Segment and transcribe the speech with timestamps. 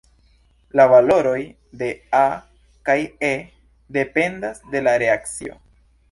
[0.79, 1.41] La valoroj
[1.81, 1.89] de
[2.21, 2.23] "A"
[2.89, 2.95] kaj
[3.31, 3.33] "E"
[4.01, 5.59] dependas de la reakcio.